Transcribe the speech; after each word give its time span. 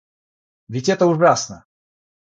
Ведь 0.67 0.89
это 0.89 1.05
ужасно! 1.05 1.67